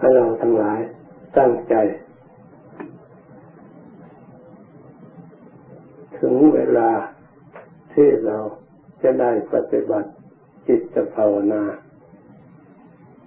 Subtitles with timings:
[0.00, 0.80] ให้เราทั้งหลาย
[1.38, 1.74] ตั้งใจ
[6.18, 6.90] ถึงเวลา
[7.94, 8.38] ที่เรา
[9.02, 10.10] จะได้ปฏิบัติ
[10.68, 11.62] จิตภาวนา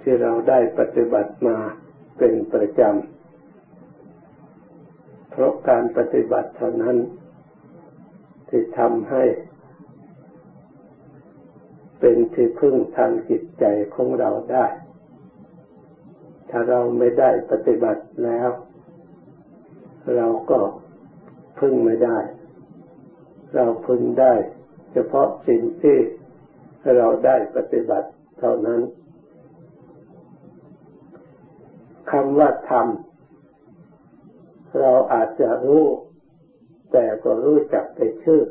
[0.02, 1.58] ที่เราได้ปฏิบัติมา
[2.18, 6.98] เป็นประจำ เพราะการปฏิบัติเท่านั้น
[8.50, 9.24] ที่ทำให้
[12.00, 13.66] เป็นที่พึ่งทางจิตใจ
[13.96, 14.66] ของเราได้
[16.56, 18.50] ถ้าเราไม่ได้ปฏิบัติแล้ว
[20.16, 20.60] เราก็
[21.60, 22.20] พึ่งไม่ได้
[23.56, 24.34] เราพึ่งได้
[24.92, 25.98] เฉพาะสิ่งที่
[26.98, 28.82] เราได้ปฏิบัติเท่านั้น
[32.12, 32.88] คำว่าธรรม
[34.80, 35.86] เราอาจจะรู้
[36.92, 38.42] แต่ก็รู้จักแต่ชื่อ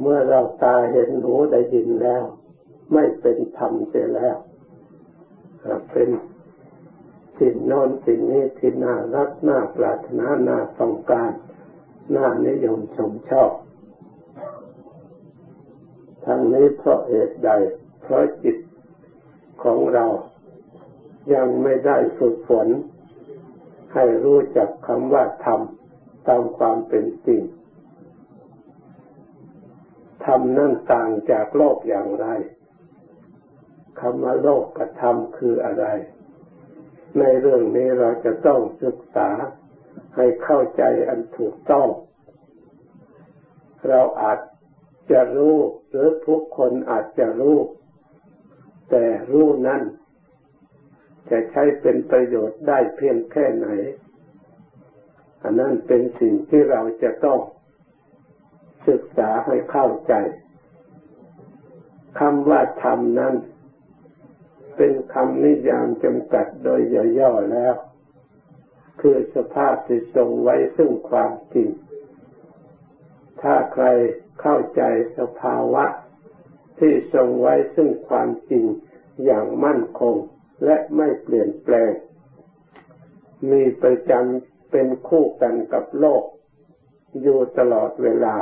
[0.00, 2.24] เมื่อเราตาเห็นหูได้ยินแล้ว
[2.92, 4.38] ไม่เป็นธรรมเสียแล้ว
[5.92, 6.08] เป็น
[7.38, 11.32] สิ่งนอนสิ่งนี้ที่น่ารักน่าปรารถนาน่าต้องการ
[12.16, 13.52] น่านิยมชมชอบ
[16.24, 17.50] ทั้งนี้เพราะเหตุใด
[18.02, 18.56] เพราะจิต
[19.62, 20.06] ของเรา
[21.34, 22.68] ยังไม่ได้ฝึกฝน
[23.94, 25.60] ให้รู้จักคำว่าธรรม
[26.28, 27.42] ตามความเป็นจริง
[30.24, 32.26] ธรรมนั่นต่างจากโลกอย่างไร
[34.00, 35.86] คำว่าโลกกับธรรมคืออะไร
[37.18, 39.30] ในเรื่องนี้เราจะต้องศึกษา
[40.16, 41.88] ให้เข้าใจอันถูกต้อง
[43.88, 44.38] เราอาจ
[45.10, 45.56] จะรู้
[45.88, 47.58] หรือทุกคนอาจจะรู้
[48.90, 49.82] แต่รู้นั้น
[51.30, 53.68] จะใช้เป็นประโยชน์ได้เพียงแค่ไหน
[55.42, 57.38] อันนั้นเป็นสิ่งที่เราจะต้อง
[58.88, 60.14] ศึกษาให้เข้าใจ
[62.20, 63.34] คำว่าธรรมนั้น
[64.76, 66.80] เป็นคำนิยามจำกัดโดย
[67.18, 67.74] ย่อๆแล้ว
[69.00, 71.68] คือสภาพที่ทรงไว้ซึ่งความจริง
[73.42, 73.86] ถ้าใคร
[74.40, 74.82] เข้าใจ
[75.18, 75.84] สภาวะ
[76.78, 78.64] ที่ทรงไว้ซึ่งความจริง
[79.24, 80.16] อย่างมั่นคง
[80.64, 81.92] และไม่เปลี่ยนแปลง
[83.50, 86.24] มีประจำเป็นคู่กันกับโลก
[87.22, 88.36] อยู่ตลอดเวลา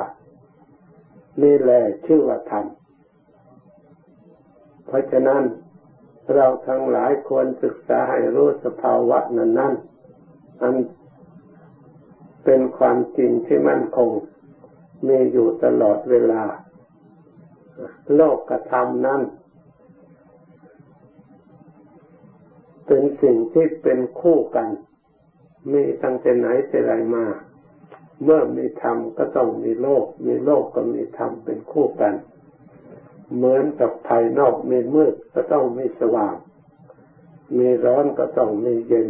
[1.43, 2.67] นี่แหละชื่อว่าธรรม
[4.87, 5.43] เพราะฉะนั้น
[6.34, 9.75] เราทั้งหลายควรศึกษาให้รู้สภาวะนั้นนั้น
[10.62, 10.75] อัน
[12.44, 14.11] เป็นความจริงที่มั่นคง
[15.06, 16.43] มีอยู่ตลอดเวลา
[18.15, 19.22] โลกกระทำนั้น
[22.87, 24.69] เป็นสิ่งที่เป็นคู่กัน
[25.72, 27.25] มีตั้งแต่ไหนแต่ไรมา
[28.25, 32.15] เมื่อมีธรรมก็ต้องมีโลก มีโลกก็มีธรรมเป็นคู่กัน
[33.34, 36.34] เหมือนกับภายนอกมีมืดก็ต้องมีสว่าง
[37.59, 39.06] มีร้อนก็ต้องมีเย็น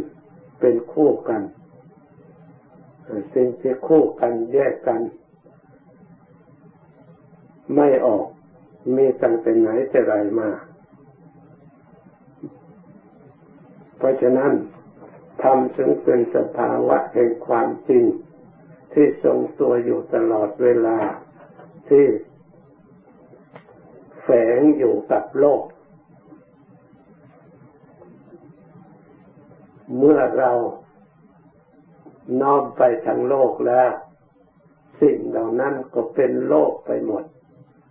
[0.60, 1.42] เป็นคู่กัน
[3.34, 5.00] สิ่งที่คู่กันแยกกัน
[7.76, 8.26] ไม่ออก
[8.96, 10.50] มีตั้งแต่ไหนแต่ไรมา
[13.96, 14.52] เพราะฉะนั้น
[15.42, 18.04] ธรรมจึงเป็นสภาวะแห่งความจริง
[18.92, 20.98] ที่ทรงตัวอยู่ตลอดเวลา
[21.88, 22.04] ที่
[24.30, 25.64] แฝงอยู่กับโลก
[29.96, 30.52] เมื่อเรา
[32.40, 33.90] น้อมไปทางโลกแล้ว
[35.00, 37.24] สิ่งเหล่านั้นก็เป็นโลกไปหมด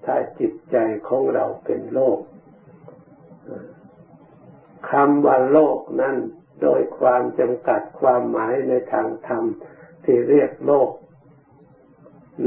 [0.06, 0.78] ถ้าจิตใจ
[1.08, 2.20] ของเราเป็นโลก
[4.90, 6.16] คำว่าโลกนั้น
[6.62, 9.44] โดยความจำกัดความหมายในทางธรรม
[10.04, 10.90] ที่เรียกโลก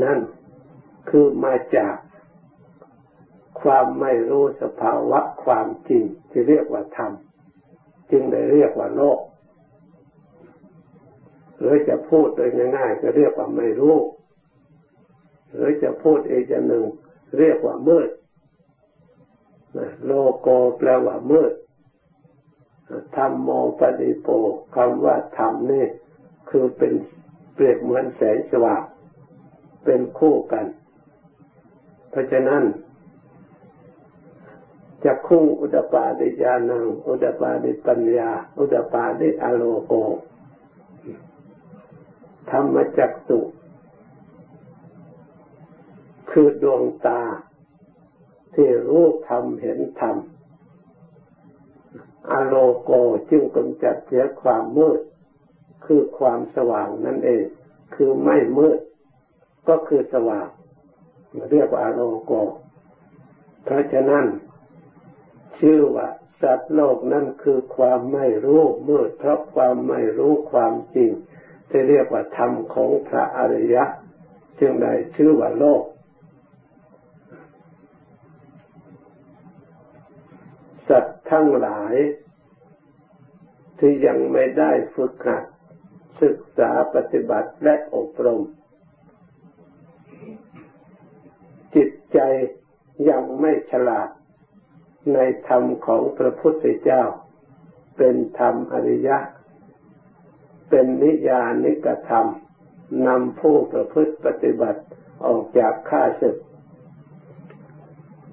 [0.04, 0.18] นั่น
[1.08, 1.94] คือมาจาก
[3.62, 7.12] ความไม่รู้สภาวะความจริงที่เรียกว่าธรรม
[8.10, 9.21] จึงได้เรียกว่าโลก
[11.59, 13.97] หรือจะพูดโดยง่ายๆก็เรียกว่าไม่รู้
[15.54, 16.84] หรือจะพูดอีกอย่างหนึ่ง
[17.38, 18.10] เรียกว่ามืด
[20.04, 21.53] โลโกแปลว่ามืด
[23.16, 23.50] ธรรมโม
[23.81, 24.29] ปฏิโป
[24.75, 25.87] คำว่าธรรมนี่
[26.50, 26.93] คือเป็น
[27.55, 28.82] เปรียบเหมือนแสงสว่าง
[29.84, 30.67] เป็นคู่กัน
[32.11, 32.62] เพราะฉะนั้น
[35.05, 39.93] จะคู่อุดปาดิญาณังอุดปาดิปัญญา อุดปาดิอโลโก
[42.50, 43.38] ธรรมจักสุ
[46.31, 47.23] คือดวงตา
[48.55, 50.17] ที่รู้ธรรมเห็นธรรม
[52.31, 52.91] อโลโก
[53.31, 55.00] จึงกำจัดเสียความมืด
[55.85, 57.44] คือความสว่างนั่นเอง
[57.94, 58.79] คือไม่มืด
[59.69, 60.49] ก็คือสว่าง
[61.50, 62.32] เรียกว่าอโลโก
[63.64, 64.25] เพราะฉะนั้น
[65.60, 66.08] ชื่อว่า
[66.42, 71.10] สัตว์โลกนั่นคือความไม่รู้มืดเพราะความไม่รู้ความจริง
[71.68, 73.84] ที่เรียกว่าธรรมของพระอริยะ
[74.60, 75.82] จึงได้ชื่อว่าโลก
[80.88, 81.94] สัตว์ทั้งหลาย
[83.78, 85.44] ที่ยังไม่ได้ฝึกหัด
[86.22, 88.42] ศึกษาปฏิบัติและอบรม
[91.74, 92.18] จิตใจ
[93.08, 94.08] ยังไม่ฉลาด
[95.14, 95.19] ใน
[95.49, 97.02] ธรรมของพระพุทธเจ้า
[97.97, 99.19] เป็นธรรมอริยะ
[100.70, 102.26] เป็นนิยานิกธรรม
[103.06, 104.82] นำผู้ประพฤติปฏิบัติ
[105.26, 106.37] ออกจากข้าศึก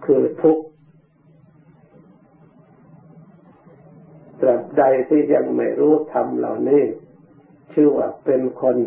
[0.06, 0.66] คือทุกข์
[4.42, 6.84] ตราบใดที่ยังไม่รู้ธรรมเหล่านี้
[7.74, 8.78] ชื่อว่าเป็นคน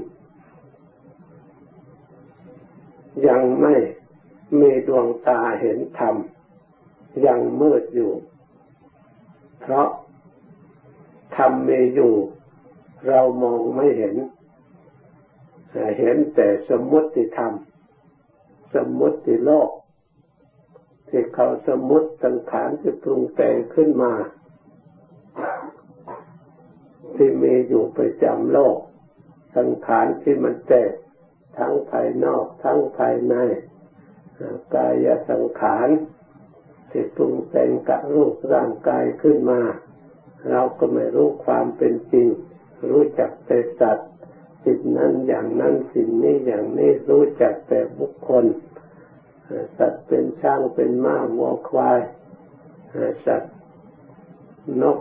[3.28, 3.74] ยังไม่
[4.60, 6.14] มีดวงตาเห็นธรรม
[7.26, 8.12] ยังมืดอยู่
[9.60, 9.88] เพราะ
[11.36, 12.14] ธรรมมีอยู่
[13.08, 14.16] เรามองไม่เห็น
[15.98, 17.52] เห็นแต่สมมติธรรม
[18.74, 19.70] สมมติโลก
[21.08, 24.12] ที่เขาสมมติสังขารที่ปรุงแต่งขึ้นมา
[27.14, 28.76] ที่มีอยู่ประจำโลก
[29.56, 30.92] สังขารที่มันแตก
[31.58, 33.34] ทั้งภายนอก ทั้งภายใน
[34.74, 35.88] กายสังขาร
[36.90, 39.60] ที่ปรุงแต่งกับรูปร่างกายขึ้นมา
[40.50, 42.28] เราก็ไม่รู้ความเป็นจริง
[42.90, 44.10] รู้จักแต่สัตว์
[44.64, 48.44] สิ่งนั้นอย่างนั้นสิ่งนี้อย่างนี้รู้จักแต่บุคคล
[49.78, 52.00] สัตว์เป็นช้างเป็นม้าวัวควาย
[53.26, 53.54] สัตว์
[54.82, 54.98] นก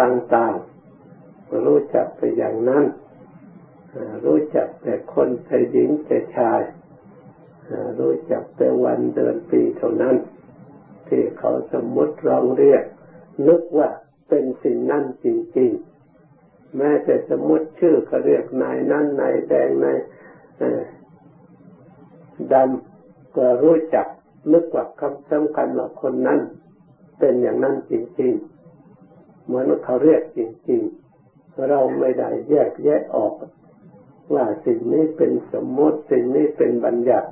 [0.00, 2.84] ต่างๆรู้จักแต่อย่างนั้น
[4.24, 6.60] รู้จักแต่คนแต่หญิงแต่ชาย
[7.98, 10.16] รู้จักแต่วันเดือนปีเท่านั้น
[11.10, 12.84] ที่เขาสมมติรองเรียก
[13.48, 13.90] นึกว่า
[14.28, 15.26] เป็นสิ่งนั้นจ
[15.58, 19.98] ริงๆ แม้แต่สมมติชื่อเขาเรียกนายนั้นนายแดงนาย
[22.52, 24.06] ดำก็รู้จัก
[24.52, 26.40] นึกว่าคำสำคัญว่าคนนั้น
[27.18, 30.40] เป็นอย่างนั้นจริงๆ เหมือนเขาเรียกจ
[30.70, 33.32] ริงๆ เราไม่ได้แยกแยะออก
[34.34, 37.28] ว่าสิ่งนี้เป็นสมมติสิ่งนี้เป็นบัญญัติ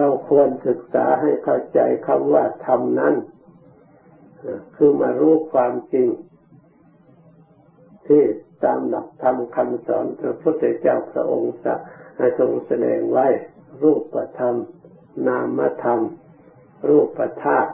[0.00, 3.14] เราควรศึกษาให้เข้าใจคำว่าธรรมนั้น
[4.76, 6.08] คือมารู้ความจริง
[8.06, 8.22] ที่
[8.64, 11.54] ตามหลักธรรมคำสอนพระพุทธเจ้าพระองค์
[12.38, 13.26] ทรงแสดงไว้
[13.82, 14.54] รูปธรรม
[15.28, 16.00] นามธรรม
[16.88, 17.70] รูปธาตุ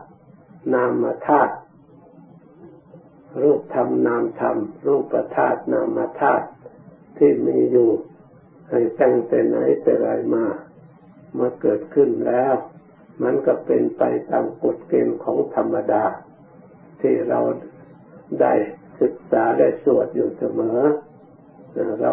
[0.75, 1.55] นามธาตุ
[3.43, 4.57] รูปธรรมนามธรรม
[4.87, 6.47] รูปธาตุนามธาตุ
[7.19, 7.91] ที่มีอยู่
[8.69, 10.45] ให้ตั้งแต่ไหนแต่ไรมา
[11.39, 12.55] มาเกิดขึ้นแล้ว
[13.25, 16.05] มันก็เป็นไปตามกฎเกณฑ์ของธรรมดา
[17.01, 17.41] ที่เรา
[18.41, 18.55] ได้
[19.01, 20.81] ศึกษาได้สวดอยู่เสมอ
[22.03, 22.13] เรา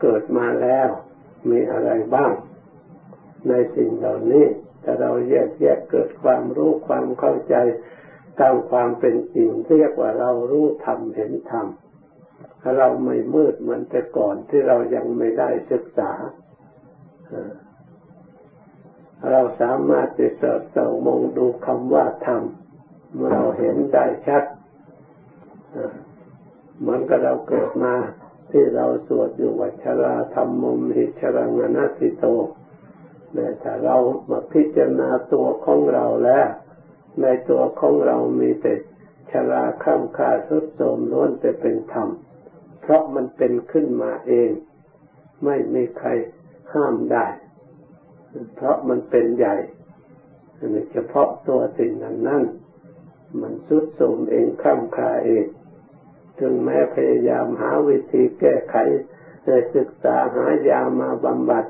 [0.00, 0.88] เกิดมาแล้ว
[1.50, 2.32] มีอะไรบ้าง
[3.48, 4.46] ในสิ่งเหล่านี้
[4.84, 7.54] ถ้าเราแยกแยะเกิดความรู้ความเข้าใจ
[8.40, 11.66] ตามความเป็นจริงเรียกว่าเรารู้ธรรมเห็นธรรม
[12.76, 16.12] เราไม่มืดเหมือนแต่ก่อนที่เรายังไม่ได้ศึกษา
[19.30, 22.42] เราสามารถจะสอดส่องมองดูคำว่าธรรม
[23.14, 24.44] เมื่อเราเห็นได้ชัด
[26.80, 27.94] เหมือนกับเราเกิดมา
[28.50, 32.24] ที่เราสวดอยู่วัชราธรรมมุมิชรังนาสิโต
[33.32, 33.96] แต่ถ้าเรา
[34.30, 36.46] มาพิจารณาตัวของเราแล้ว
[37.20, 38.74] ในตัวของเรามีแต่
[39.30, 42.08] ชราข้ามขาสุดโทมล้วนแต่เป็นธรรม
[42.80, 44.50] เพราะมันเป็นขึ้นมาเอง
[45.44, 46.08] ไม่มีใคร
[46.72, 47.26] ห้ามได้
[48.54, 49.56] เพราะมันเป็นใหญ่
[50.92, 52.44] เฉพาะตัวสิ่งนั้นนั่น
[53.40, 55.46] มันสุดโทมเองข้ามคาเอง
[56.38, 58.76] ถึงแม้พยายามหาวิธีแก้ไข
[59.44, 61.64] ได้ศึกษาหายามาบำบัด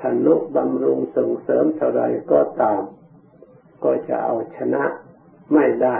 [0.00, 2.82] ทนุบำรุงส่งเสริมเท่าไรก็ตาม
[3.84, 4.84] ก็จะเอาชนะ
[5.54, 5.98] ไม่ได้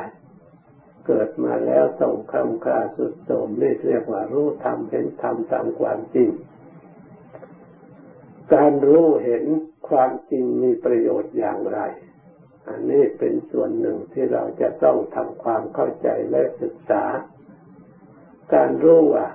[1.06, 6.28] เกิดมาแล้วต้องคำคาสุดโสมนี่เรียกว่ารู้ธรรมเห็นธรรมตามความจริง
[8.54, 9.44] การรู้เห็น
[9.92, 11.80] ความจริงมีประโยชน์อย่างไร
[12.68, 17.04] อันนี้เป็นส่วนหนึ่งที่เราจะต้องทำความเข้าใจและศึกษา
[18.54, 19.26] การรู้ว่า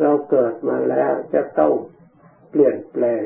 [0.00, 1.72] เราเกิดมาแล้วจะต้อง
[2.50, 3.22] เปลี่ยนแปลง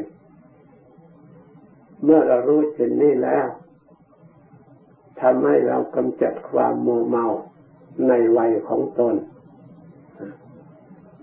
[2.05, 3.47] เมื่อเรารู้เช่นนี้แล้ว
[5.21, 7.27] ทำให้เรากำจัดความโมเมา
[8.09, 9.15] ในวัยของตน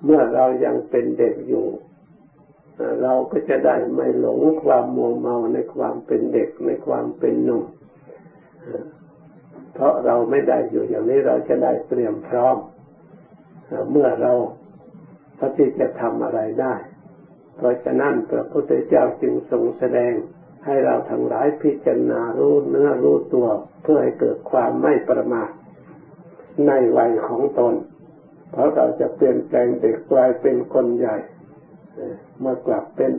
[0.04, 1.68] เมื่อเรายังเป็นเด็กอยู่
[3.02, 7.64] เราก็จะได้ไม่หลงความมัวเมาในความเป็นเด็กในความเป็นหนุ่ม
[9.74, 12.58] เพราะเราไม่ได้อยู่อย่างนี้เราจะได้เตรียมพร้อม
[13.92, 14.34] เมื่อเรา
[15.38, 16.76] พระที่จะทำอะไรได้
[17.58, 20.14] เพราะฉะนั้นพระพุทธเจ้าจึงทรงแสดง
[20.66, 23.48] ให้เราทั้งหลายพิจารณารู้เนื้อรู้ตัว
[23.84, 25.50] เพื่อให้เกิดความไม่ประมาท
[26.68, 27.76] ในวัยของตน
[28.52, 31.18] เพราะเราจะเปลี่ยนแปลงเด็กกลายเป็นคนใหญ่
[32.40, 33.12] เมื่อกลับเป็น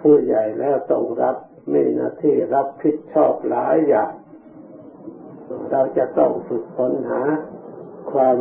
[0.00, 1.36] ผู้ใหญ่แล้วต้องรับ
[1.72, 4.12] มีหน้าที่รับผิดชอบหลายอย่าง
[5.70, 7.22] เราจะต้องฝึกฝนหา
[8.12, 8.36] ความ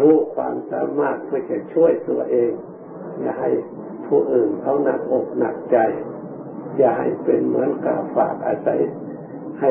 [0.00, 2.52] รู้ความสามารถเพื่อจะช่วยตัวเอง
[3.20, 3.50] อย่าให้
[4.06, 5.78] ผู้อื่นเขาหนักอกหนักใจ
[6.78, 8.80] อย่าให้เป็นเหมือนกาฝากอาศัย
[9.60, 9.70] ให้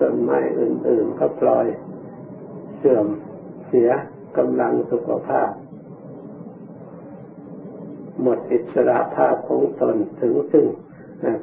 [0.00, 1.66] ต้นไม้อื่นๆเขาปล่อย
[2.78, 3.06] เสื่อม
[3.68, 3.90] เสีย
[4.36, 5.50] กำลังสุขภาพ
[8.20, 10.66] หมดอิสระภาพของตนถึงซึ่ง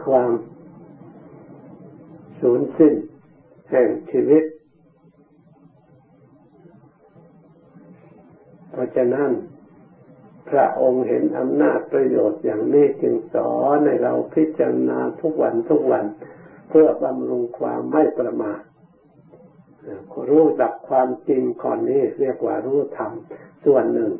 [0.05, 0.31] ความ
[2.41, 2.93] สูญสิ้น
[3.69, 4.43] แห่งชีวิต
[8.71, 9.31] เพราะฉะนั้น
[10.49, 16.05] พระองค์เห็นอำนาจประโยชน์อย่างนี้จึงสอนในเราพิจารณาทุกวันทุกวัน
[16.69, 18.61] เพื่อบำรุงความไม่ประมาท
[20.29, 23.11] รู้จักความจริงก่อนนี้เรียกว่ารู้ธรรม
[23.65, 24.11] ส่วนหนึ่ง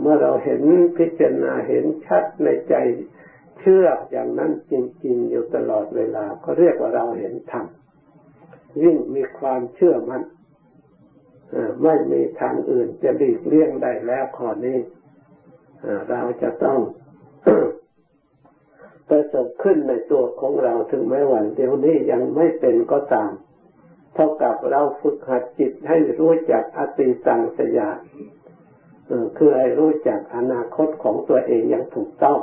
[0.00, 0.62] เมื่อเราเห็น
[0.98, 2.74] พิจารณาเห็นชัดในใจ
[3.60, 7.66] เชื่ออย่างนั้นจริง ๆ อยู่ตลอดเวลา ก็เรียกว่าเราเห็นธรรม
[8.82, 10.22] ยิ่งมีความเชื่อมัน่น
[11.82, 14.78] ไม่มีทางอื่นจะดีกเลี่ยงได้แล้วข้อนี้
[16.10, 16.80] เราจะต้อง
[19.08, 23.30] ประสบขึ้นในตัวของเราถึงแม้วันเดี๋ยวนี้ยังไม่เป็นก็ตาม
[24.14, 27.98] เท่ากับเราฝึกหัดจิตให้รู้จักอติสังสยาน
[29.36, 32.38] คือให้รู้จักอนาคตของตัวเองอย่างถูกต้อง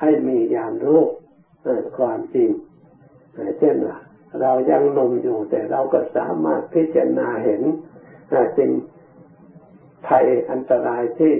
[0.00, 1.02] ให้มีญาณรู้
[1.98, 2.50] ความจริง
[3.58, 3.98] เช่นว่า
[4.40, 7.62] เรายังนมอยู่แต่เราก็สามารถพิจารณาเห็น
[8.58, 8.70] สิ่ง
[10.06, 11.34] ภัยอันตรายที่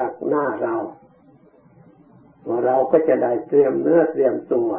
[0.00, 0.74] ดักหน้าเรา
[2.48, 4.70] ว่าเราก็จะได้เตรียมเนื้อเตรียมตัว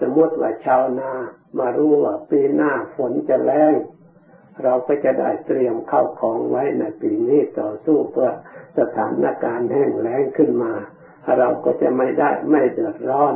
[0.00, 1.12] สมมติว่าชาวนา
[1.58, 3.74] มารู้ว่าปีหน้าฝนจะแรง
[4.64, 8.30] เราก็จะได้เตรียมเข้าของไว้ในปีนี้ต่อสู้เพื่อ
[8.78, 10.72] สถานการณ์แห้งแล้งขึ้นมา
[11.38, 13.34] เราก็จะไม่ได้ไม่เดือดร้อน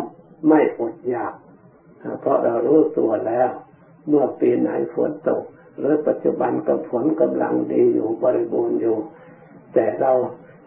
[0.49, 1.35] ไม่อดอยาก
[2.21, 3.51] เพราะเรารู้ตัวแล้ว
[4.09, 5.43] เมื่อปีไหนฝนตก
[5.79, 8.99] หรือปัจจุบันก็ฝนกำลังดีอยู่บริบูรณ์อยู่
[9.75, 10.13] แต่เรา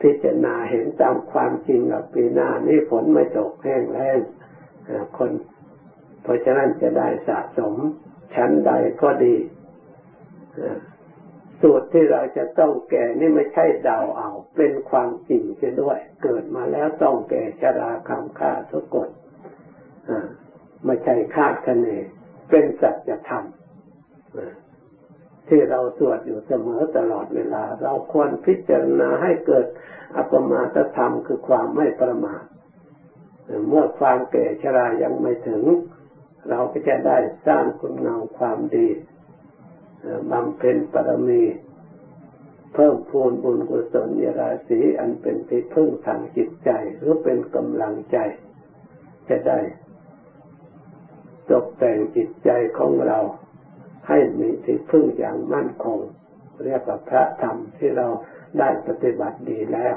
[0.01, 4.17] พิจารณาเห็นตามความจริงว่าปีหน้านี้ฝนไม่ตกแห้งแล้ง
[5.17, 5.31] คน
[6.23, 7.75] เพราะฉะนั้นจะได้สะสม
[8.35, 8.71] ชั้นใด
[9.01, 9.35] ก็ดี
[11.61, 19.09] สูตรที่เราจะต้องแก่นี่ไม่ใช่เดาเอา เป็นความจริงเสียด้วย เกิดมาแล้วต้องแก่ชราคำฆ่าทุกคน
[20.85, 21.87] ไม่ใช่คาดคะเน
[22.49, 23.43] เป็นสัจธรรม
[25.47, 29.65] ที่เราสวดอยู่เสมอตลอดเวลา เราควรพิจารณาให้เกิด
[30.15, 32.43] อัปมาตธรรมคือความไม่ประมาท
[33.69, 35.63] เมื่อความแก่ชรายังไม่ถึง
[36.49, 38.87] เราก็จะได้สร้างคุณงามความดี
[40.31, 41.43] บำเพ็ญปรมี
[42.73, 48.17] เพิ่มพูนบุญกุศลยราศีอันเป็นที่พึ่งทางจิตใจหรือเป็นกำลังใจ
[49.29, 49.59] จะได้
[51.49, 53.19] ตกแต่งจิตใจของเรา
[54.07, 55.99] ให้มีที่พึ่งอย่างมั่นคง
[56.63, 58.07] เรียกว่าพระธรรมที่เรา
[58.59, 59.95] ได้ปฏิบัติดีแล้ว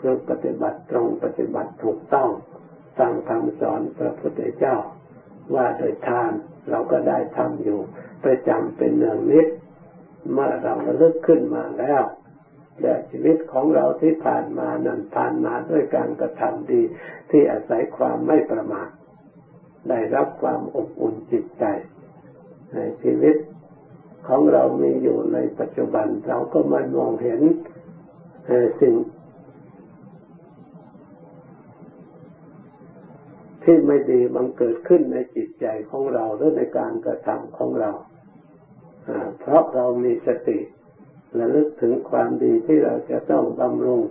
[0.00, 2.30] คือปฏิบัติตรงปฏิบัติถูกต้อง
[2.98, 4.76] ตามคำสอนพระพุทธเจ้า
[5.54, 6.32] ว่าโดยทาน
[6.70, 7.80] เราก็ได้ทำอยู่
[8.24, 9.46] ประจำเป็นเนืองนิด
[10.32, 12.02] เมื่อเราระลึกขึ้นมาแล้ว
[12.80, 16.82] แต่ชีวิตของเราที่ผ่านมานั้นผ่านมาด้วยการกระทำดี
[17.30, 18.88] ที่อาศัยความไม่ประมาท
[19.88, 21.64] ได้รับความอบอุ่นจิตใจ
[22.74, 23.36] ในชีวิต
[24.28, 27.42] ของเรามีอยู่ในปัจจุบัน เราก็มามองเห็น
[28.80, 28.94] สิ่ง
[33.72, 37.90] ที่ไม่ดีบังเกิดขึ้นในจิตใจของเราหรือในการกระทำของเรา
[39.40, 40.58] เพราะเรามีสติ
[41.34, 44.02] และลึกถึงความดีที่เราจะต้องบำรุง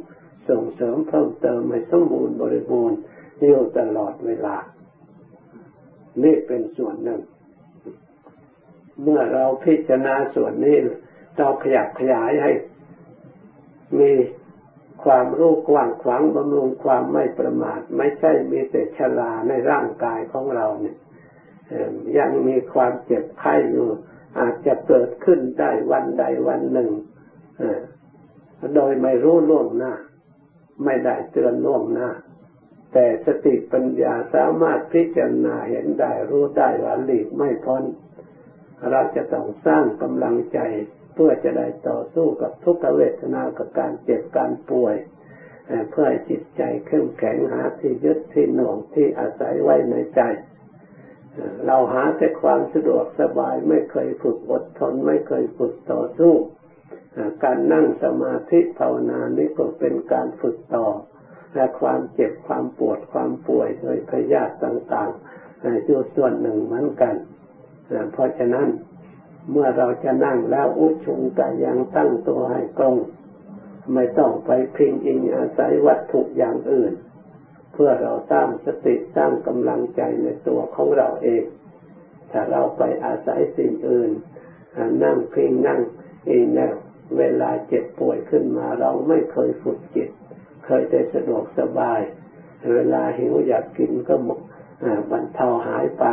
[0.49, 2.99] ส่งเสริมเพิ่มเติมให้สมบูรณ์บริบูรณ์
[3.39, 4.55] อยู่ตลอดเวลา
[6.23, 7.21] นี่เป็นส่วนหนึ่ง
[9.03, 10.77] เมื่อเราพิจารณาส่วนนี้
[11.37, 12.51] เราขยับขยายให้
[13.99, 14.11] มี
[15.05, 20.97] ความรู้กว้างขวางบำรุงความไม่ประมาท ไม่ใช่มีแต่ชราในร่างกายของเราเนี่ย
[22.17, 23.87] ยังมีความเจ็บไข้อยู่
[24.39, 26.89] อาจจะเกิดขึ้นได้วันใดวันหนึ่ง
[28.75, 29.93] โดยไม่รู้ล่วงหน้า
[30.85, 32.09] ไม่ได้เตือนล่วงหน้า
[32.93, 37.83] แต่สติปัญญาสามารถพิจารณาเห็นได้รู้ได้ว่าหลีกไม่พ้น
[38.91, 40.59] เราจะต้องสร้างกำลังใจ
[41.21, 44.95] พื่อจะได้ต่อสู้กับทุกขเวทนากับการเจ็บการป่วย
[45.91, 50.21] เพื่อจิตใจเข้มแข็งหาที่ยึดที่หน่วงที่อาศัยไว้ในใจ
[51.65, 56.33] เราหาแต่ความสะดวกสบายไม่เคยฝึกอดทนไม่เคยฝึกต่อสู้
[57.43, 60.87] การนั่งสมาธิภาวนานี้ก็เป็นการฝึกต่อ
[61.55, 67.15] และความเจ็บความปวดความป่วยโดยพยาธิต่างๆอยู่ส่วนหนึ่งเหมือนกัน
[68.13, 68.67] เพราะฉะนั้น
[69.51, 72.95] เมื่อเราจะนั่งแล้วอุชุงกายังตั้งตัวให้ตรง
[73.93, 76.93] ไม่ต้องไปพิงอิงอาศัยวัตถุอย่างอื่น
[77.73, 81.43] เพื่อเราสร้างสติสร้างกำลังใจในตัวของเราเอง
[82.31, 84.11] ถ้าเราไปอาศัยสิ่งอื่น
[85.03, 85.81] นั่งพิงนั่ง
[86.27, 86.73] เองแล้ว
[87.17, 90.09] เวลาเจ็บป่วยขึ้นมาเราไม่เคยฝึกจิต
[90.65, 91.99] เคยแต่สะดวกสบาย
[92.73, 94.15] เวลาหิวอยากกินก็
[95.11, 96.05] บรรเทาหายไป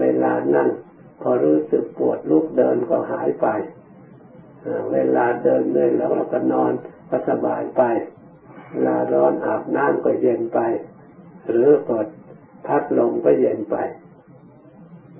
[0.00, 0.68] เวลานั่ง
[1.22, 3.46] พอรู้สึกปวดลุกเดินก็หายไป
[4.92, 6.72] เวลาเดินเลยแล้วเราก็นอน
[7.10, 7.82] ก็สบายไป
[8.70, 10.60] เวลาร้อนอาบน้ำก็เย็นไป
[11.48, 12.06] หรือเปิด
[12.66, 13.76] พัดลมก็เย็นไป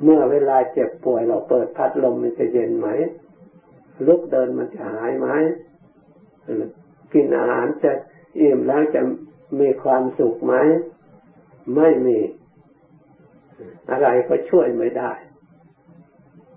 [0.03, 2.89] เมื่อเวลาเจ็บป่วยเราเปิดพัดลมมันจะเย็นไหม
[4.07, 5.29] ลุกเดินมันจะหายไหม
[7.13, 7.93] กินอาหารจะ
[8.41, 9.01] อิ่มแล้วจะ
[9.61, 10.55] มีความสุขไหม
[11.77, 12.19] ไม่มี
[13.91, 15.13] อะไรก็ช่วยไม่ได้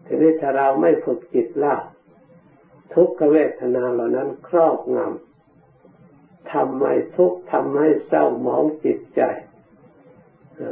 [0.05, 1.75] ทีนี้ถ้าเราไม่ฝึกจิตล่า
[2.93, 9.21] ทุกขเวทนาเหล่านั้นครอบงำทำให้ทุกข์ทำให้เศร้าหมองจิตใจ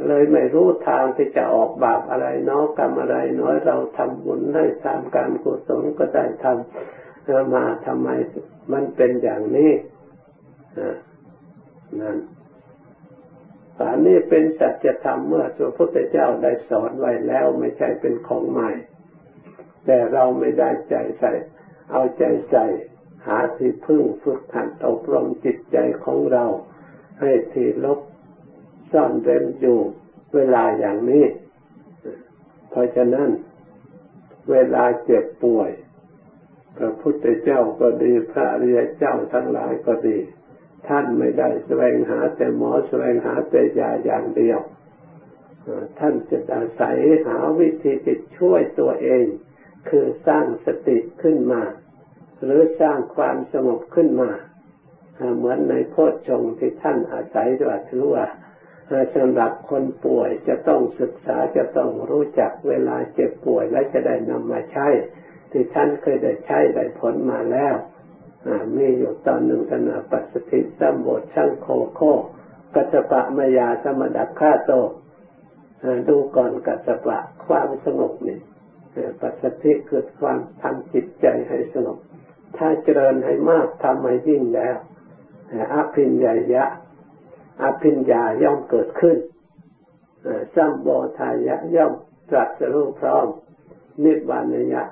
[0.06, 8.08] เลยไม่รู้ทางที่จะออกบาปอะไรน้อกรรมอะไรน้อยเราทำบุญได้ทำการกุศลก็ได้ทำมาทำไม
[8.72, 9.72] มันเป็นอย่างนี้
[12.00, 12.18] นั่น
[13.78, 18.70] อันนี้เป็นสัจธรรมเมื่อพระพุทธเจ้าได้สอนไว้แล้วไม่ใช่เป็นของใหม่
[19.86, 21.32] แต่เราไม่ได้ใจใส่
[21.90, 22.66] เอาใจใส่
[23.26, 26.44] หาที่พึ่งฝึกหัดอบรมจิตใจของเรา
[27.20, 28.00] ให้ที่ลบ
[28.92, 29.78] ซ่อนเร้นอยู่
[30.34, 31.24] เวลาอย่างนี้
[32.70, 33.28] เพราะฉะนั้น
[34.50, 35.70] เวลาเจ็บป่วย
[36.78, 40.18] พระพุทธเจ้าก็ดีพระเรียเจ้าทั้งหลายก็ดี
[40.88, 44.60] ท่านไม่ได้แสวงหาแต่หมอแสวงหาแต่ยาอย่างเดียว
[45.98, 46.96] ท่านจะอาศัย
[47.28, 49.24] หาวิธีจิตช่วยตัวเอง
[49.88, 51.62] คือสร้างสติขึ้นมา
[52.44, 54.30] หรือสร้างความสงบขึ้นมา
[55.36, 58.26] เหมือนในโพชฌงที่ท่านอาศัยว่าถือว่า
[59.16, 64.86] สำหรับคนป่วยจะต้องศึกษาจะต้องรู้จักเวลาเจ็บป่วยและจะได้นำมาใช้
[65.50, 67.74] ที่ท่านเคยได้ใช้ได้ผลมาแล้ว
[68.76, 72.00] มีอยู่ตอนหนึ่งธนาปัสสติสัมโบช่างโคโค
[72.74, 74.72] กัสปะมายาสมดักฆ่าโต
[76.08, 78.38] ดูก่อนกัสปะความสงบนี่
[79.20, 81.98] ปัสสติคือความทำจิตใจให้สงบ
[82.56, 84.76] ถ้าเจริญให้มากทำให้ยิ่งแล้ว
[85.74, 86.64] อภิญญายะ
[87.62, 89.16] อภิญญาย่อมเกิดขึ้น
[90.54, 91.92] สัมโบทายะย่อม
[92.30, 93.26] ตรัสรู้พร้อม
[94.04, 94.82] นิพพานยะ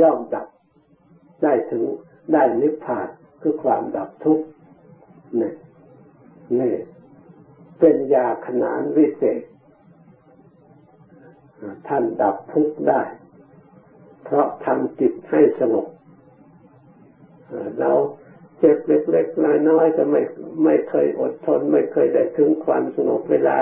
[0.00, 0.46] ย่อมดับ
[1.42, 1.84] ได้ถึง
[2.32, 3.08] ได้นิพพาน
[3.40, 4.46] คือความดับทุกข์
[5.40, 5.52] นี่
[6.60, 6.74] นี่
[7.78, 9.42] เป็นยาขนานวิเศษ
[11.88, 13.02] ท่านดับทุกข์ได้
[14.30, 15.86] เพราะทำจิตให้สงบ
[17.80, 17.92] เรา
[18.58, 20.20] เจ็บเล็กๆน้อยๆก็ไม่
[20.64, 23.56] ไม่เคยอดทน ไม่เคยได้ถึงความสงบเวลา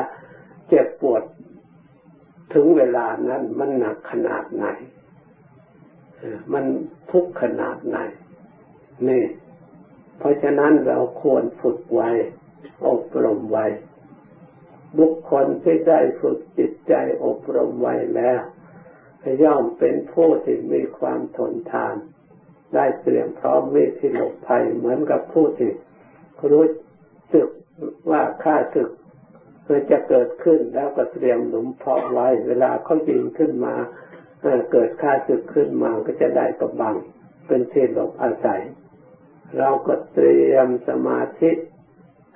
[0.69, 1.23] เจ็บปวด
[2.55, 4.67] ถึงเวลานั้น มันหนักขนาดไหน
[6.53, 6.65] มัน
[7.11, 7.99] ทุกข์ขนาดไหน
[9.09, 9.25] นี่
[10.19, 12.11] เพราะฉะนั้นเราควรฝึกไว้
[12.89, 13.67] อบรมไว้
[14.99, 18.41] บุคคลที่ได้ฝึกจิตใจอบรมไว้แล้ว
[19.43, 21.95] ย่อมเป็นผู้ที่มีความทนทาน
[22.75, 25.71] ได้เตรียมพร้อมมีที่หลบภัยเหมือนกับผู้ที่
[26.53, 26.67] รู้
[27.35, 27.49] สึก
[28.11, 28.91] ว่าข้าศึก
[29.63, 33.75] เพื่อจะเกิดขึ้นแล้วก็เตรียมหลุมเพาะไว้ เวลาเขายิงขึ้นมา
[34.73, 36.95] เกิดข้าศึกขึ้นมาก็จะได้กำบัง
[37.47, 38.63] เป็นที่หลบอาศัย
[39.59, 41.51] เราก็เตรียมสมาธิ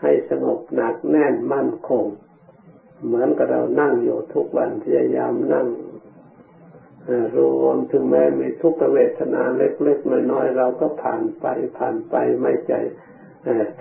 [0.01, 2.05] ให้สงบหนักแน่นมั่นคง
[3.07, 5.67] เหมือนกับเรานั่งอยู่ทุกวันพยายามนั่ง
[7.37, 11.47] รวมถึงแม้มีทุกขเวทนาเล็กๆน้อยๆเราก็ผ่านไป
[11.79, 12.73] ผ่านไปไม่ใจ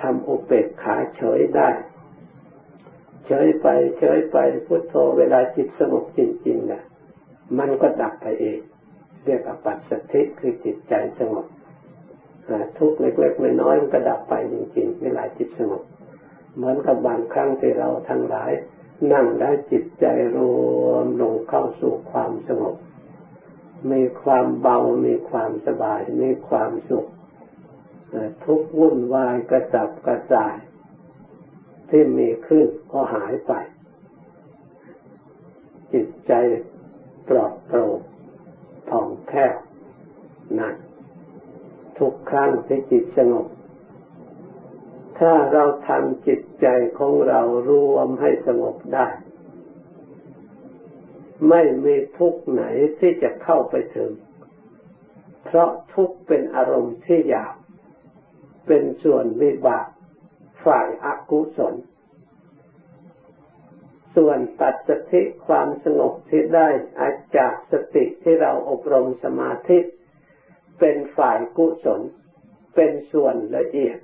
[0.01, 1.69] ทำอุเบกขาเฉยได้
[3.27, 3.67] เฉยไป
[3.99, 6.83] เฉยไปพุทโธเวลาจิตสงบจริงๆนะ
[7.59, 8.59] มันก็ดับไปเอง
[9.25, 11.45] เรียกว่าปัจสถิคือจิตใจสงบ
[12.77, 15.83] ทุกเล็กๆน้อยๆมันก็ดับไปจริง ๆ เวลาจิตสงบ
[16.55, 18.51] เหมือนกับบางครั้งที่เราทั้งหลาย
[19.13, 20.05] นั่งได้จิตใจ
[20.35, 20.37] ร
[20.83, 22.75] วมลงเข้าสู่ความสงบ
[23.91, 27.07] มีความเบา มีความสบาย มีความสุข
[28.45, 30.55] ทุกวุ่นวายกระสับกระส่าย
[31.89, 33.53] ที่มีขึ้นก็หายไป
[35.93, 36.33] จิตใจ
[37.27, 37.99] ปลอดโปร่ง
[38.89, 39.55] ผ่องแผ้ว
[40.59, 40.75] นั่น
[41.97, 43.47] ทุกครั้งที่จิตสงบ
[45.19, 46.67] ถ้าเราทำจิตใจ
[46.97, 49.07] ของเรารวมให้สงบได้
[51.49, 52.63] ไม่มีทุกไหน
[52.99, 54.11] ที่จะเข้าไปถึง
[55.45, 57.55] เพราะทุกเป็นอารมณ์ที่หยาบ
[58.67, 59.87] เป็นส่วนวิบาก
[60.65, 61.75] ฝ่ายอากุศล
[64.15, 69.79] ส่วนปัจจธิความสงบที่ได้อาจากสติที่เราอบรมสมาธิ
[70.79, 72.01] เป็นฝ่ายกุศล
[72.75, 73.97] เป็นส่วนละเอียด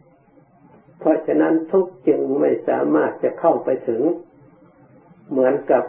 [0.99, 4.01] เพราะฉะนั้นทุกจึงไม่สามารถจะเข้าไปถึง
[5.29, 5.83] เหมือนกับ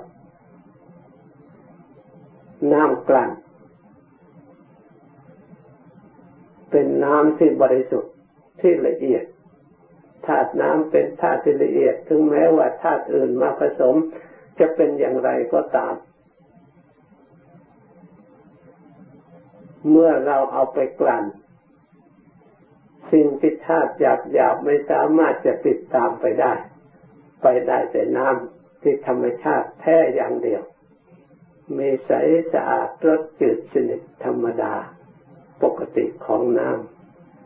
[2.72, 3.30] น้ำกลั่น
[6.70, 8.14] เป็นน้ำที่บริสุทธิ์
[8.60, 9.24] ที่ละเอียด
[10.26, 13.94] ธาตุน้ำเป็นธาตุที่ละเอียด ถึงแม้ว่าธาตุอื่นมาผสม
[14.58, 15.94] จะเป็นอย่างไรก็ตาม
[19.90, 21.24] เมื่อเราเอาไปกลั่น
[23.12, 26.52] สิ่งที่ธาตุหยาบหยาบไม่สามารถจะติดตามไปได้
[27.42, 30.62] ไปได้แต่น้ำที่ธรรมชาติแท้อย่างเดียว
[31.76, 32.12] มีใส
[32.52, 34.74] สะอาดรสจืดสนิทธรรมดา
[35.62, 36.70] ปกติของน้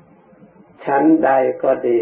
[0.05, 1.31] ำชั้นใด
[1.63, 2.01] ก็ดี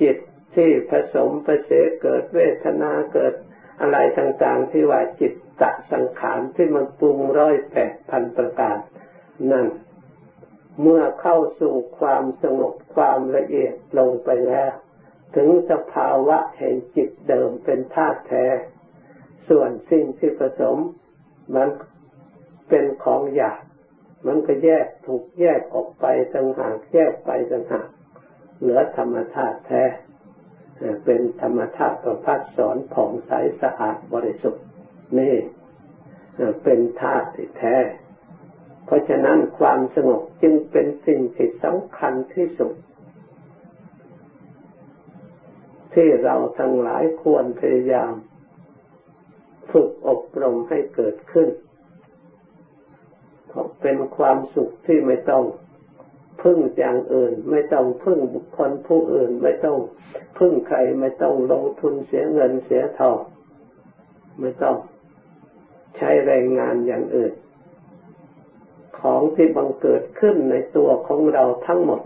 [0.00, 0.16] จิต
[0.54, 1.70] ที่ผสมประเส
[2.02, 3.34] เกิดเวทนาเกิด
[3.80, 8.78] อะไรต่างๆ ที่ว่าจิตตะสังขารที่มันปรุงร้อยแปดพันประการ
[9.52, 9.66] นั่น
[10.80, 14.72] เมื่อเข้าสู่ความสงบความละเอียดลงไปแล้ว
[15.36, 18.46] ถึงสภาวะแห่งจิตเดิมเป็นธาตุแท้
[19.48, 20.78] ส่วนสิ่งที่ผสม
[21.56, 21.68] มัน
[22.68, 23.60] เป็นของหยาบ
[24.26, 27.88] มันก็แยกถูกแยกออกไปต่างหากแยกไปต่างหาก
[28.60, 29.82] เหลือธรรมธาตุแท้
[31.04, 34.64] เป็นธรรมธาตุประพัดสอนผ่องใสสะอาดบริสุทธิ์
[35.18, 35.36] นี่
[36.64, 37.26] เป็นธาตุ
[37.58, 37.76] แท้
[38.86, 42.74] เพราะฉะนั้นความสงบจึงเป็นสิ่งที่สำคัญที่สุด
[45.94, 48.12] ที่เราทั้งหลายควรพยายาม
[49.72, 51.48] ฝึกอบรมให้เกิดขึ้น
[53.48, 55.44] เพราะเป็นความสุขที่ไม่ต้อง
[56.42, 59.78] พึ่งอย่างอื่น ไม่ต้องพึ่งบุคคลผู้อื่น ไม่ต้อง
[60.38, 63.18] พึ่งใครไม่ต้องลงทุนเสียเงินเสียทอง
[64.40, 64.76] ไม่ต้อง
[65.96, 67.32] ใช้แรงงานอย่างอื่น
[68.98, 72.00] ของที่บังเกิดขึ้นในตัวของเราทั้งหมด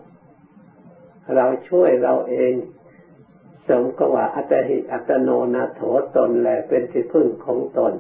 [1.37, 2.53] เราช่วยเราเอง
[3.69, 5.81] สมกว่าอัตหิอัตโนนาโถ
[6.17, 7.93] ตนแหละเป็นที่พึ่งของตน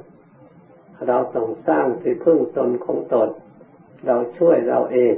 [1.06, 3.28] เราต้องสร้างที่พึ่งตนของตน
[4.06, 5.14] เราช่วยเราเอง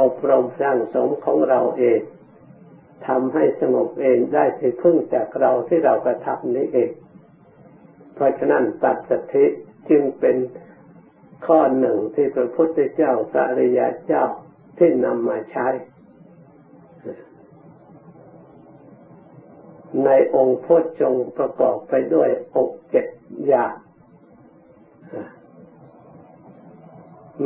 [0.00, 2.00] อบรมสร้างสมของเราเอง
[3.06, 6.90] ทำให้สงบเองได้ที่พึ่งจากเราที่เรากระทำนี้เอง
[8.14, 9.44] เพราะฉะนั้นตัดสติ
[9.88, 10.36] จึงเป็น
[11.46, 14.24] ข้อหนึ่งที่พระพุทธเจ้าพระริยเจ้า
[14.78, 15.66] ที่นำมาใช้
[20.04, 23.06] ในองค์พุทธจงประกอบไปด้วยอกเจ็ด
[23.46, 23.74] อย่าง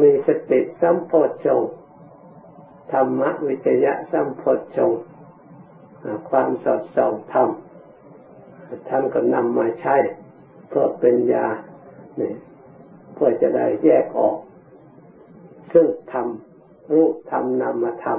[0.01, 1.13] มีสติสัมโพ
[1.45, 1.63] ชง
[2.93, 4.43] ธรรมวิจยะสัมโพ
[4.77, 4.93] ชง
[6.31, 7.49] ความสอดส่องธรรม
[8.89, 9.97] ท่านก็นำมาใช้
[10.69, 11.47] เพื่อเป็นยา
[13.15, 14.39] เพื่อจะได้แยกออก
[15.73, 18.19] ซึ่งทำรูปทำนามธรรม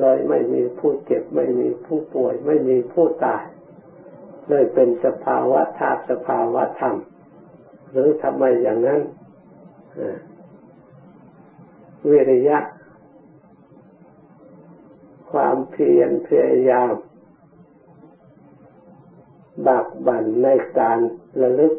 [0.00, 3.44] เลยไม่มีผู้เจ็บ ไม่มีผู้ป่วย ไม่มีผู้ตาย
[4.48, 6.96] เลยเป็นสภาวะธาตุสภาวะธรรม
[7.90, 9.00] หรือทำไมอย่างนั้น
[12.10, 12.58] วิริยะ
[15.30, 16.92] ความเพียรพยายาม
[19.66, 20.98] บากบั่นในการ
[21.40, 21.74] ระลึก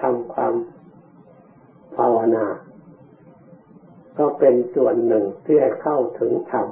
[0.00, 0.54] ทำความ
[1.96, 2.46] ภาวนา
[4.18, 6.66] ก็เป็นส่วนหนึ่งที่ให้เข้าถึงธรรม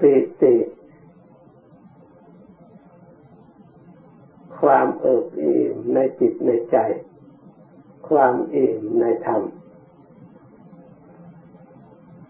[0.00, 0.56] ปิติ
[4.60, 6.76] ความเอิบอิ่มในจิตในใจ
[8.08, 9.42] ความอิ่มในธรรม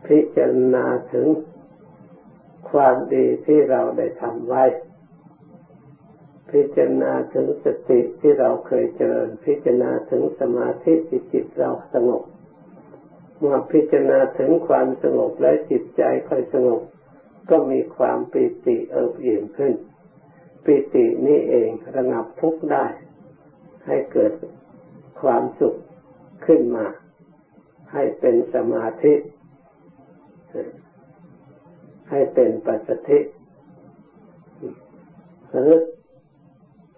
[0.06, 1.26] พิจารณาถึง
[2.70, 4.64] ความดีที่เราได้ทำไว้
[6.50, 12.22] พิจารณาถึงสติที่เราเคยเจริญ พิจารณาถึงสมาธิที่จิตเราสงบ
[13.38, 16.82] เมื่อพิจารณาถึงความสงบและจิตใจค่อยสงบ
[17.50, 19.74] ก็มีความปิติเอิบอิ่มขึ้น
[20.64, 22.86] ปิตินี้เองระงับทุกข์ได้
[23.86, 24.32] ให้เกิด
[25.20, 25.74] ความสุข
[26.46, 26.86] ขึ้นมา
[27.92, 29.14] ให้เป็นสมาธิ
[32.10, 33.18] ให้เป็นปัสสธิ
[35.50, 35.72] หรือ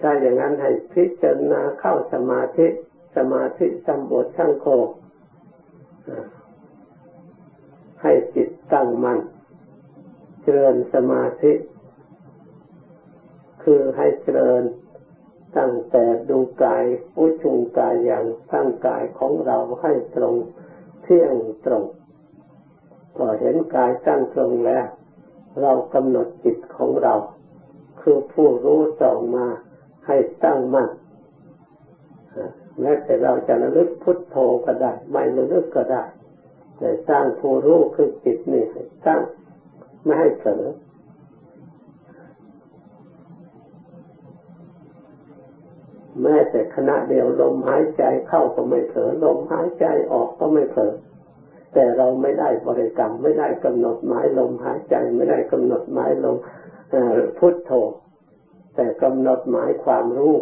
[0.00, 2.66] ถ้าอย่างนั้นให้พิจารณาเข้าสมาธิ
[3.16, 4.66] สมาธิสัมบทช่งโค
[8.02, 9.18] ให้จิตตั้งมัน่น
[10.42, 11.52] เจริญสมาธิ
[13.62, 14.62] คือให้เจริญ
[15.58, 16.84] ตั้งแต่ดูกาย
[17.18, 20.34] อุชุงกายอย่างตั้งกายของเราให้ตรง
[21.02, 21.34] เที่ยง
[21.66, 21.84] ตรง
[23.16, 24.86] พอเห็นกายตั้งตรงแล้ว
[25.60, 27.14] เรากำหนดจิตของเรา
[28.00, 29.46] คือผู้รู้ส่องมา
[30.06, 30.88] ให้ตั้งมั่น
[32.80, 36.02] แม้แต่เราจะระลึกพุทโธก็ได้ ไม่ระลึกก็ได้
[36.78, 39.20] แต่สร้างผู้รู้คือจิตนี่ให้ตั้ง
[40.04, 40.64] ไม่ให้เผลอ
[46.22, 50.92] แม้แต่ขณะเดียวลมหายใจเข้าก็ไม่เผลอลมหายใจออกก็ไม่เผลอ
[51.74, 56.36] แต่เราไม่ได้บริกรรมไม่ได้กำหนดหมายลมหายใจไม่ได้กำหนดหมายลม
[57.38, 57.70] พุทโธ
[58.74, 60.34] แต่กำหนดหมายความรู้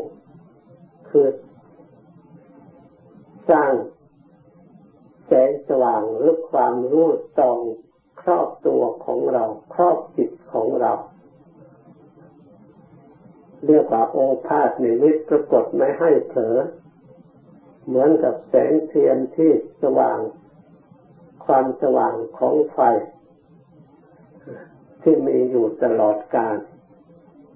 [1.08, 1.26] คือ
[3.50, 3.72] สร้าง
[5.26, 7.06] แสงสว่างหรือความรู้
[7.38, 7.58] ส่อง
[8.22, 10.92] ครอบตัวของเรา ครอบจิตของเรา
[13.66, 16.56] เรียกว่าโอภาษนิมิตปรากฏไม่ให้เผลอ
[17.86, 19.50] เหมือนกับแสงเทียนที่
[19.82, 20.18] สว่าง
[21.44, 22.78] ความสว่างของไฟ
[25.02, 26.56] ที่มีอยู่ตลอดกาล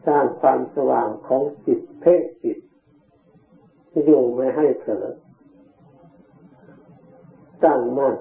[0.07, 2.59] สร้างความสว่างของจิตเพ่งจิต
[4.05, 5.07] อยู่ไม่ให้เผลอ
[7.65, 8.15] ตั้งมั่น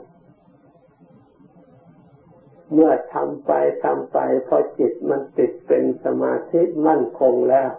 [2.74, 3.52] เมื่อทำไป
[3.84, 7.70] ทำไปพอจิตมันติดเป็นสมาธิมั่นคงแล้ว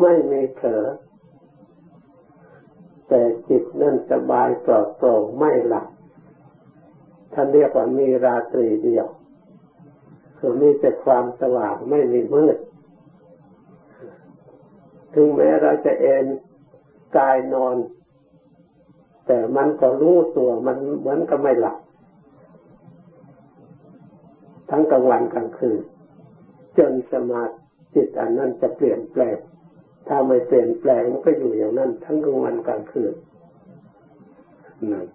[0.00, 0.84] ไม่มีเผลอ
[3.08, 5.86] แต่จิตนั่นสบายปลอดโปร่งไม่หลับ
[7.34, 9.06] ท่านเรียกว่ามีราตรีเดียว
[10.38, 12.56] คือมีแต่ความสว่างไม่มีมืด
[15.14, 16.24] ถึงแม้เราจะเอน
[17.16, 17.76] กายนอน
[19.26, 21.78] แต่มันก็รู้ตัวมันเหมือนกับไม่หลับ
[24.74, 25.80] ทั้งกลางวันกลางคืน
[26.78, 27.54] จนสมาธิ
[27.94, 29.36] จิตอันนั้นจะเปลี่ยนแปลง
[30.08, 33.14] ถ้าไม่เปลี่ยนแปลงก็อยู่อย่างนั้น ทั้งกลางวันกลางคืน
[34.92, 35.06] นั่น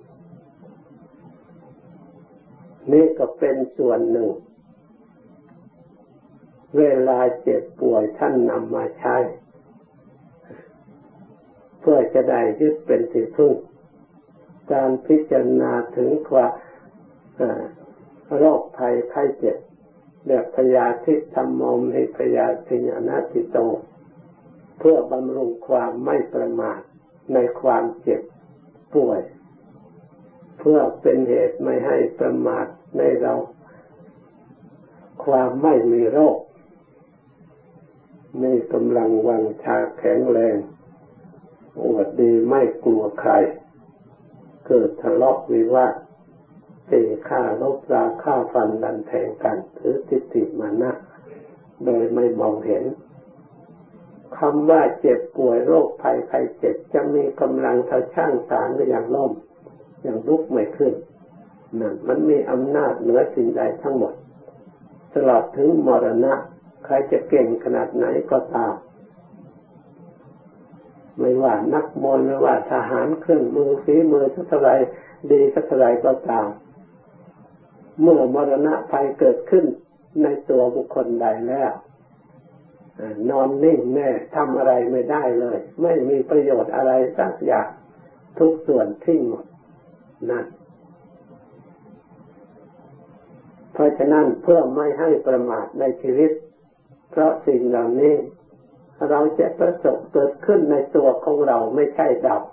[2.91, 4.29] นี่ก็เป็นส่วนหนึ่ง
[6.77, 9.15] เวลาเจ็บป่วยท่านนำมาใช้
[11.79, 13.53] เพื่อจะได้ยึดเป็นที่พึ่ง
[14.71, 16.51] การพิจารณาถึงความ
[18.35, 19.57] โรคภัยไข้เจ็บ
[20.27, 23.57] แบบพยาธิธรรมมในพยาธิญาณติโต
[24.79, 26.79] เพื่อบำรุงความไม่ประมาท
[27.33, 28.21] ในความเจ็บ
[28.93, 29.21] ป่วย
[30.59, 32.65] เพื่อเป็นเหตุไม่ให้ประมาท
[32.97, 33.33] ในเรา
[35.25, 36.37] ความไม่มีโรค
[38.41, 40.57] มีกำลังวังชาแข็งแรง
[41.83, 43.31] อวดดีไม่กลัวใคร
[44.67, 45.95] เกิดทะเลาะวิวาท
[46.91, 50.91] ตีฆ่าลบราฆ่าฟันดันแทงกันถือทิฏฐิมานะ
[51.85, 52.83] โดยไม่มองเห็น
[54.37, 59.31] คำว่าเจ็บป่วยโรคภัยใครเจ็บจะมีกำลังเท่าช่างสารอย่างล่ม
[60.03, 60.93] อย่างลุกไม่ขึ้น
[61.79, 64.13] นั่นมันมีอำนาจเหนือสิ่งใดทั้งหมด
[65.13, 66.33] ตลอดถึงมรณะ
[66.85, 68.73] ใครจะเก่งขนาดไหนก็ตาม
[71.19, 74.69] ไม่ว่านักมวยไม่ว่าทหารเครื่องมือฝีมือสักไร
[75.31, 76.47] ดีสักไรก็ตาม
[78.01, 79.65] เมื่อมรณะภัยเกิดขึ้น
[80.23, 81.71] ในตัวบุคคลใดแล้ว
[83.29, 87.69] นอนนิ่งแน่ทำอะไรไม่ได้เลย ไม่มีประโยชน์อะไรสักอย่าง
[88.39, 89.45] ทุกส่วนทิ้งหมด
[90.29, 90.45] นั่น
[93.73, 96.31] เพราะฉะนั้นเพื่อไม่ให้ประมาทในชีวิต
[97.11, 98.15] เพราะสิ่งเหล่านี้
[99.09, 102.43] เราจะประสบเกิดขึ้นในตัวของเราไม่ใช่ดับ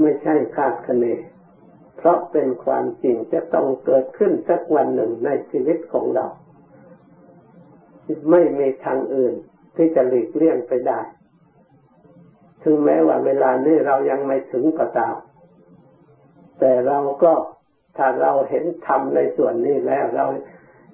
[0.00, 1.06] ไม่ใช่คาดคะเน
[2.04, 6.26] เพราะเป็นความจริงจะต้องเกิดขึ้นสักวันหนึ่งในชีวิตของเรา
[8.30, 9.34] ไม่มีทางอื่น
[9.76, 11.00] ที่จะหลีกเลี่ยงไปได้
[12.62, 15.16] ถึงแม้ว่าเวลานี้เรายังไม่ถึงก็ตาม
[16.58, 17.32] แต่เราก็
[17.96, 20.26] ถ้าเราเห็นธรรมในส่วนนี้แล้วเรา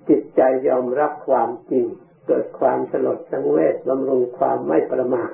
[0.09, 1.87] จิตใจยอมรับความจริง
[2.27, 5.33] เกิดความสลดสังเวชบำรุงความไม่ประมาท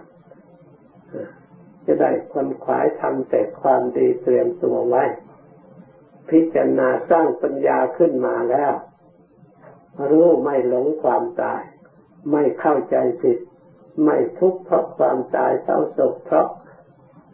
[1.86, 5.04] จะได้คนขวายทำแต่ความดีเตรียมตัวไว้
[6.30, 8.72] พิจารณาสร้างปัญญาขึ้นมาแล้ว
[10.10, 11.62] รู้ไม่หลงความตาย
[12.32, 13.38] ไม่เข้าใจผิด
[14.04, 16.48] ไม่ทุกข์เพราะความตายเศร้าโศกเพราะ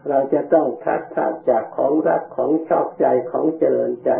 [0.08, 4.10] เราจะต้องทัดทาจากของรักของชอบใจของเจริญใจ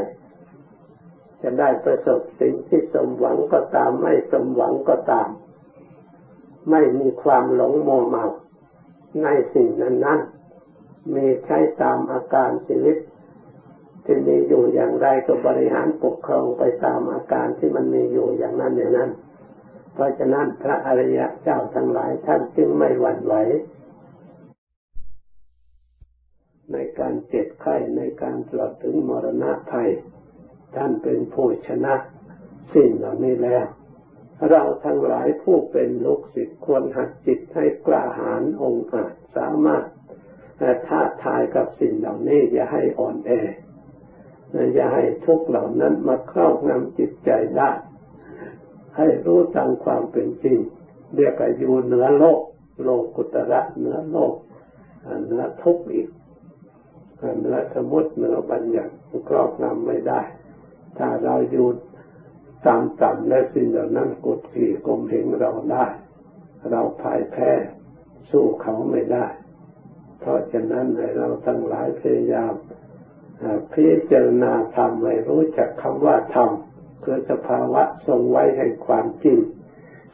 [1.43, 5.29] จะได้ประสบสิ่งที่สมหวังก็ตาม ไม่สมหวังก็ตาม
[6.71, 8.25] ไม่มีความหลงโมเมา
[9.23, 10.21] ในสิ่งนั้นนั้น
[11.15, 12.97] มีใช้ตามอาการชีวิต
[14.63, 19.11] อยู่อย่างไรก็บริหารปกครองไปตามอาการที่มันมีอยู่อย่างนั้นอย่างนั้น
[19.95, 23.35] เพราะฉะนั้นพระอริยะเจ้าทั้งหลายท่านจึงไม่หวั่นไหว
[26.73, 29.91] ในการเจ็บไข้ในการตลอดถึงมรณะภัย
[30.77, 31.95] ท่านเป็นผู้ชนะ
[32.75, 33.65] สิ่งเหล่านี้แล้ว
[34.51, 39.85] เราทั้งหลายผู้เป็นลูกศิษย์ควรหัดจิตให้กล้าหาญองอาจสามารถ
[40.89, 43.31] ท้าทายกับสิ่งเหล่านี้อย่าให้อ่อนแอ
[44.75, 47.71] อย่าให้ทุกเหล่านั้นมาครอบงำจิตใจได้
[48.97, 50.59] ให้รู้ตามความเป็นจริง
[51.17, 52.41] เรียกว่าอยู่เหนือโลก
[52.83, 54.35] โลกุตระเหนือโลก
[55.25, 56.09] เหนือทุกอีก
[57.39, 58.95] เหนือสมุติเหนือบัญญัติ
[59.29, 60.21] ครอบงำไม่ได้
[60.99, 61.67] ถ้าเราอยู่
[62.67, 65.87] ต่ำและสิ่งเหล่านั้นกดขี่กลมเหงเราได้
[66.71, 67.51] เราพ่ายแพ้
[68.31, 69.27] สู้เขาไม่ได้
[70.21, 72.53] เพราะฉะนั้นให้เราทั้งหลายพยายาม
[73.73, 76.51] พิจารณาธรรมให้รู้จักคำว่าธรรม
[77.05, 79.39] คือสภาวะทรงไว้ให้ความจริง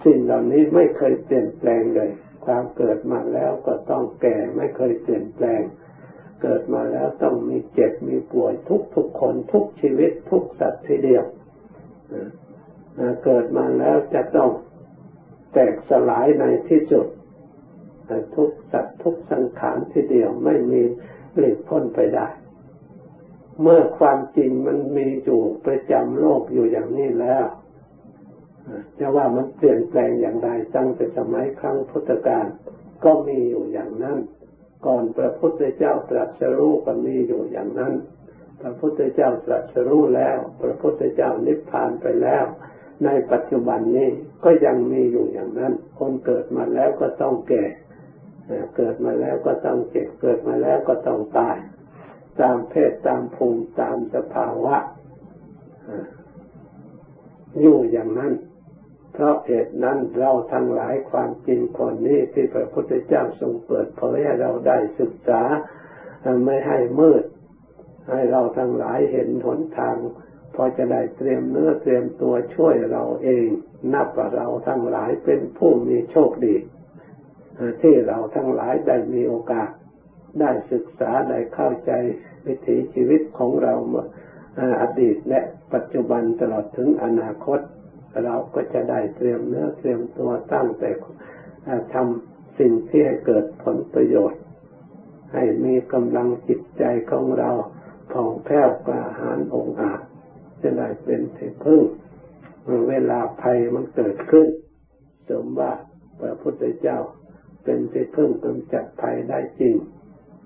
[0.05, 2.11] สิ่งเหล่านี้ไม่เคยเปลี่ยนแปลงเลย
[2.47, 5.63] ความเกิดมาแล้วก็ต้องแก่ไม่เคยเปลี่ยนแปลง
[6.43, 11.25] เกิดมาแล้วต้องมีเจ็บมีป่วยทุกทุกคนทุกชีวิตทุกสัตว์ทีเดียว
[13.25, 14.51] เกิดมาแล้วจะต้อง
[15.53, 17.07] แตกสลายในที่สุด
[18.37, 20.83] ทุกสัตว์ทุกสังขารทีเดียวไม่มี
[21.37, 22.29] หลีกพ้นไปได้
[23.63, 27.45] เมื่อความจริงมันมีอยู่ประจำโลกอยู่อย่างนี้แล้ว
[28.99, 32.47] จะว่ามันเปลี่ยนแปลงอย่างไรตั้งแต่สมัยครั้งพุทธกาล
[33.05, 34.19] ก็มีอยู่อย่างนั้น
[34.87, 37.95] ก่อนพระพุทธเจ้าตรัสรู้ก็มีอยู่อย่างนั้น
[38.61, 42.45] พระพุทธเจ้าตรัสรู้แล้ว พระพุทธเจ้านิพพานไปแล้ว
[43.05, 44.09] ในปัจจุบันนี้
[44.45, 47.65] ก็ยังมีอยู่อย่างนั้น คนเกิดมาแล้วก็ต้องแก่
[48.77, 51.57] เกิดมาแล้วก็ต้องเจ็บเกิดมาแล้วก็ต้องตาย
[52.41, 54.77] ตามเพศตามภูมิตามสภาวะ
[57.61, 58.33] อยู่อย่างนั้น
[59.13, 65.43] เพราะเหตุนั้นเราทั้งหลายความจริงคนนี้ที่พระพุทธเจ้าทรงเปิดเผยให้เราได้ศึกษา
[66.45, 67.25] ไม่ให้มืด
[68.11, 69.97] ให้เราทั้งหลายเห็นหนทาง
[70.55, 73.47] พอจะได้เตรียมเนื้อเตรียมตัวช่วยเราเอง
[73.95, 76.57] นับว่าเราทั้งหลายเป็นผู้มีโชคดี
[77.83, 79.71] ที่เราทั้งหลายได้มีโอกาส
[80.41, 81.93] ได้ศึกษาได้เข้าใจ
[82.47, 83.75] วิถีชีวิตของเรา
[84.81, 85.41] อดีตและ
[85.75, 87.61] ปัจจุบันตลอดถึงอนาคต
[88.25, 90.91] เราก็จะได้เตรียมเนื้อเตรียมตัวตั้งแต่
[91.95, 94.43] ทำสิ่งที่ให้เกิดผลประโยชน์
[95.35, 97.51] ให้มีกำลังจิตใจของเรา
[98.13, 100.01] ผ่องแผ้วกล้าหาญองอาจ
[100.63, 101.83] จะได้เป็นที่พึ่ง
[102.89, 104.47] เวลาภัยมันเกิดขึ้น
[105.29, 105.73] สมว่า
[106.21, 106.99] พระพุทธเจ้า
[107.65, 109.75] เป็นที่พึ่งกำจัดภัยได้จริง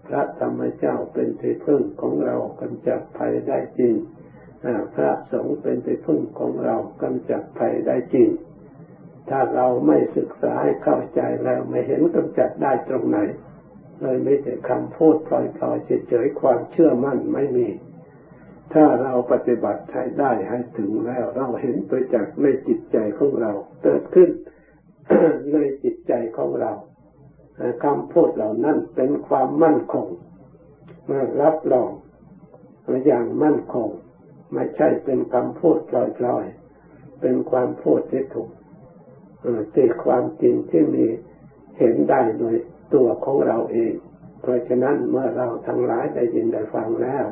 [0.07, 3.95] พระธรรมเจ้าเป็นที่พึ่งของเรากำจัดภัยได้จริง
[4.95, 8.29] พระสงฆ์เป็นที่พึ่งของเรากำจัดภัยได้จริง
[9.29, 13.19] ถ้าเราไม่ศึกษาให้เข้าใจแล้วไม่เห็นกำจัดได้ตรงไหน
[14.01, 17.69] เลยไม่แต่คำพูดปล่อยๆเฉยๆความเชื่อมั่นไม่มี
[18.73, 24.31] ถ้าเราปฏิบัติให้ได้ให้ถึงแล้ว เราเห็นไปจากในจิตใจของเรา เกิดขึ้น
[25.53, 26.73] ในจิตใจของเรา
[27.85, 30.09] คำพูดเหล่านั้นเป็นความมั่นคง
[31.43, 31.91] รับรอง
[33.07, 33.91] อย่างมั่นคง
[34.53, 35.79] ไม่ใช่เป็นคำพูด
[36.27, 38.51] ลอยๆ เป็นความพูดที่ถูก
[39.75, 41.07] ติความจริงที่มี
[41.79, 42.57] เห็นได้โดย
[42.95, 43.95] ตัวของเราเอง
[44.41, 47.27] เพราะฉะนั้นเมื่อเราทั้งหลายได้ยินได้ฟังแล้ว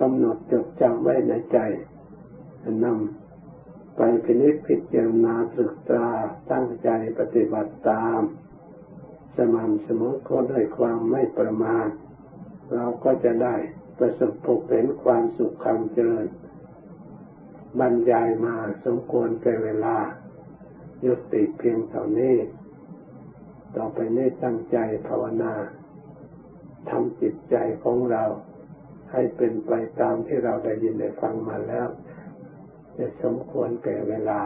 [0.00, 1.58] กำหนดจดจำไว้ในใจ
[2.84, 6.04] นำไปพินิจพิจารณาศึกษา
[6.52, 6.88] ตั้งใจ
[7.18, 8.20] ปฏิบัติตาม
[9.36, 11.88] สม่ำเสมอก็ด้วยความไม่ประมาท
[12.74, 13.56] เราก็จะได้
[13.98, 16.26] ประสบพบเห็นความสุขความเจริญ
[17.80, 19.96] บรรยายมาสมควรแก่เวลา
[21.04, 22.36] ยุติเพียงเท่านี้
[23.76, 24.76] ต่อไปนี้ตั้งใจ
[25.08, 25.54] ภาวนา
[26.90, 28.24] ทำจิตใจของเรา
[29.12, 31.88] ให้เป็นไปตามที่เราได้ยินได้ฟังมาแล้ว
[32.98, 34.40] จะสมควรแก่เวลา